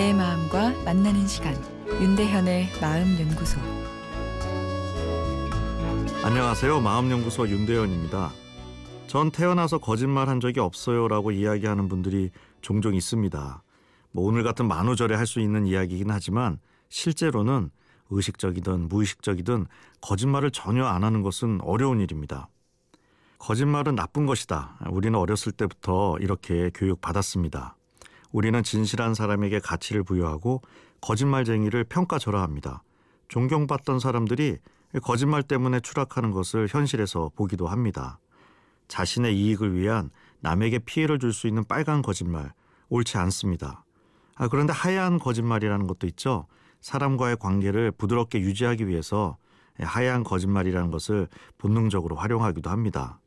내 0.00 0.14
마음과 0.14 0.82
만나는 0.82 1.26
시간 1.26 1.54
윤대현의 2.00 2.70
마음 2.80 3.20
연구소 3.20 3.60
안녕하세요. 6.24 6.80
마음 6.80 7.10
연구소 7.10 7.46
윤대현입니다. 7.46 8.30
전 9.08 9.30
태어나서 9.30 9.76
거짓말 9.76 10.30
한 10.30 10.40
적이 10.40 10.60
없어요라고 10.60 11.32
이야기하는 11.32 11.88
분들이 11.90 12.30
종종 12.62 12.94
있습니다. 12.94 13.62
뭐 14.12 14.24
오늘 14.24 14.42
같은 14.42 14.66
만우절에 14.68 15.14
할 15.16 15.26
수 15.26 15.38
있는 15.38 15.66
이야기이긴 15.66 16.10
하지만 16.10 16.58
실제로는 16.88 17.70
의식적이든 18.08 18.88
무의식적이든 18.88 19.66
거짓말을 20.00 20.50
전혀 20.50 20.86
안 20.86 21.04
하는 21.04 21.20
것은 21.20 21.60
어려운 21.60 22.00
일입니다. 22.00 22.48
거짓말은 23.38 23.96
나쁜 23.96 24.24
것이다. 24.24 24.78
우리는 24.88 25.18
어렸을 25.18 25.52
때부터 25.52 26.16
이렇게 26.20 26.70
교육받았습니다. 26.72 27.76
우리는 28.32 28.62
진실한 28.62 29.14
사람에게 29.14 29.60
가치를 29.60 30.02
부여하고 30.04 30.62
거짓말쟁이를 31.00 31.84
평가절하합니다. 31.84 32.82
존경받던 33.28 34.00
사람들이 34.00 34.58
거짓말 35.02 35.42
때문에 35.42 35.80
추락하는 35.80 36.30
것을 36.30 36.68
현실에서 36.68 37.30
보기도 37.36 37.68
합니다. 37.68 38.18
자신의 38.88 39.36
이익을 39.38 39.76
위한 39.76 40.10
남에게 40.40 40.80
피해를 40.80 41.18
줄 41.18 41.32
수 41.32 41.46
있는 41.46 41.64
빨간 41.64 42.02
거짓말 42.02 42.52
옳지 42.88 43.18
않습니다. 43.18 43.84
아, 44.34 44.48
그런데 44.48 44.72
하얀 44.72 45.18
거짓말이라는 45.18 45.86
것도 45.86 46.06
있죠. 46.08 46.46
사람과의 46.80 47.36
관계를 47.36 47.92
부드럽게 47.92 48.40
유지하기 48.40 48.88
위해서 48.88 49.36
하얀 49.78 50.24
거짓말이라는 50.24 50.90
것을 50.90 51.28
본능적으로 51.58 52.16
활용하기도 52.16 52.68
합니다. 52.68 53.20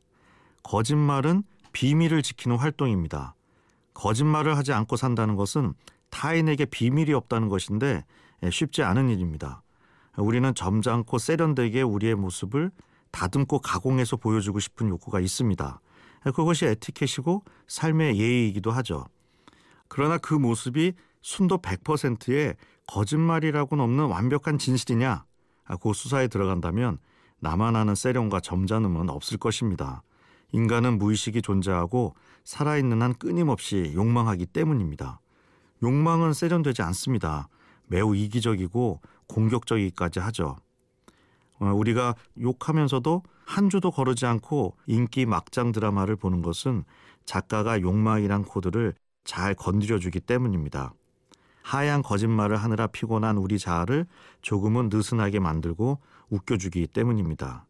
거짓말은 0.64 1.44
비밀을 1.72 2.22
지키는 2.22 2.56
활동입니다. 2.56 3.34
거짓말을 3.94 4.56
하지 4.56 4.72
않고 4.72 4.96
산다는 4.96 5.36
것은 5.36 5.74
타인에게 6.10 6.66
비밀이 6.66 7.12
없다는 7.12 7.48
것인데 7.48 8.04
쉽지 8.50 8.82
않은 8.82 9.08
일입니다. 9.08 9.62
우리는 10.16 10.54
점잖고 10.54 11.18
세련되게 11.18 11.82
우리의 11.82 12.14
모습을 12.14 12.70
다듬고 13.10 13.60
가공해서 13.60 14.16
보여주고 14.16 14.60
싶은 14.60 14.88
욕구가 14.88 15.20
있습니다. 15.20 15.80
그것이 16.24 16.66
에티켓이고 16.66 17.44
삶의 17.66 18.18
예의이기도 18.18 18.70
하죠. 18.70 19.06
그러나 19.88 20.18
그 20.18 20.34
모습이 20.34 20.92
순도 21.22 21.58
100%의 21.58 22.54
거짓말이라고는 22.86 23.82
없는 23.82 24.06
완벽한 24.06 24.58
진실이냐? 24.58 25.24
그 25.80 25.92
수사에 25.92 26.28
들어간다면 26.28 26.98
나만 27.40 27.76
아는 27.76 27.94
세련과 27.94 28.40
점잖음은 28.40 29.10
없을 29.10 29.38
것입니다. 29.38 30.02
인간은 30.52 30.98
무의식이 30.98 31.42
존재하고 31.42 32.14
살아있는 32.44 33.02
한 33.02 33.14
끊임없이 33.14 33.92
욕망하기 33.94 34.46
때문입니다. 34.46 35.20
욕망은 35.82 36.32
세련되지 36.32 36.82
않습니다. 36.82 37.48
매우 37.86 38.14
이기적이고 38.16 39.00
공격적이기까지 39.26 40.20
하죠. 40.20 40.56
어, 41.60 41.66
우리가 41.66 42.14
욕하면서도 42.40 43.22
한 43.44 43.70
주도 43.70 43.90
거르지 43.90 44.26
않고 44.26 44.76
인기 44.86 45.26
막장 45.26 45.72
드라마를 45.72 46.16
보는 46.16 46.42
것은 46.42 46.84
작가가 47.24 47.80
욕망이란 47.80 48.44
코드를 48.44 48.94
잘 49.24 49.54
건드려주기 49.54 50.20
때문입니다. 50.20 50.92
하얀 51.62 52.02
거짓말을 52.02 52.58
하느라 52.58 52.86
피곤한 52.86 53.38
우리 53.38 53.58
자아를 53.58 54.06
조금은 54.42 54.90
느슨하게 54.92 55.40
만들고 55.40 55.98
웃겨주기 56.28 56.86
때문입니다. 56.88 57.64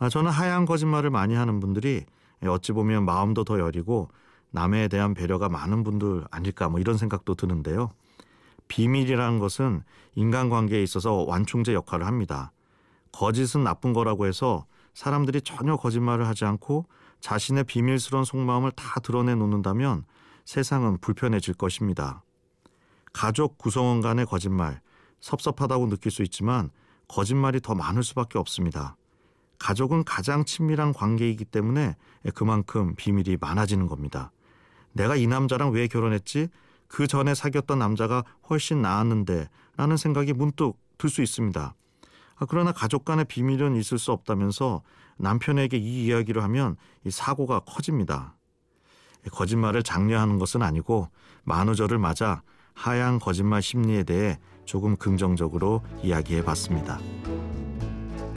아, 0.00 0.08
저는 0.08 0.30
하얀 0.30 0.64
거짓말을 0.64 1.10
많이 1.10 1.34
하는 1.34 1.60
분들이 1.60 2.06
어찌 2.46 2.72
보면 2.72 3.04
마음도 3.04 3.44
더 3.44 3.58
여리고 3.58 4.08
남에 4.50 4.88
대한 4.88 5.12
배려가 5.12 5.50
많은 5.50 5.84
분들 5.84 6.24
아닐까 6.30 6.70
뭐 6.70 6.80
이런 6.80 6.96
생각도 6.96 7.34
드는데요. 7.34 7.90
비밀이라는 8.66 9.38
것은 9.38 9.82
인간관계에 10.14 10.82
있어서 10.82 11.24
완충제 11.28 11.74
역할을 11.74 12.06
합니다. 12.06 12.50
거짓은 13.12 13.62
나쁜 13.62 13.92
거라고 13.92 14.26
해서 14.26 14.64
사람들이 14.94 15.42
전혀 15.42 15.76
거짓말을 15.76 16.26
하지 16.26 16.46
않고 16.46 16.86
자신의 17.20 17.64
비밀스러운 17.64 18.24
속마음을 18.24 18.70
다 18.72 19.00
드러내 19.00 19.34
놓는다면 19.34 20.04
세상은 20.46 20.96
불편해질 20.98 21.54
것입니다. 21.54 22.22
가족 23.12 23.58
구성원 23.58 24.00
간의 24.00 24.24
거짓말, 24.24 24.80
섭섭하다고 25.20 25.90
느낄 25.90 26.10
수 26.10 26.22
있지만 26.22 26.70
거짓말이 27.06 27.60
더 27.60 27.74
많을 27.74 28.02
수밖에 28.02 28.38
없습니다. 28.38 28.96
가족은 29.60 30.04
가장 30.04 30.44
친밀한 30.44 30.92
관계이기 30.92 31.44
때문에 31.44 31.94
그만큼 32.34 32.94
비밀이 32.96 33.36
많아지는 33.40 33.86
겁니다. 33.86 34.32
내가 34.92 35.14
이 35.14 35.28
남자랑 35.28 35.70
왜 35.70 35.86
결혼했지? 35.86 36.48
그 36.88 37.06
전에 37.06 37.34
사귀었던 37.34 37.78
남자가 37.78 38.24
훨씬 38.48 38.82
나았는데 38.82 39.48
라는 39.76 39.96
생각이 39.96 40.32
문득 40.32 40.76
들 40.98 41.08
수 41.08 41.22
있습니다. 41.22 41.74
아, 42.36 42.46
그러나 42.48 42.72
가족 42.72 43.04
간의 43.04 43.26
비밀은 43.26 43.76
있을 43.76 43.98
수 43.98 44.12
없다면서 44.12 44.82
남편에게 45.18 45.76
이 45.76 46.06
이야기를 46.06 46.42
하면 46.42 46.76
이 47.04 47.10
사고가 47.10 47.60
커집니다. 47.60 48.36
거짓말을 49.30 49.82
장려하는 49.82 50.38
것은 50.38 50.62
아니고 50.62 51.08
만우절을 51.44 51.98
맞아 51.98 52.42
하얀 52.74 53.18
거짓말 53.18 53.60
심리에 53.60 54.04
대해 54.04 54.38
조금 54.64 54.96
긍정적으로 54.96 55.82
이야기해 56.02 56.44
봤습니다. 56.44 56.98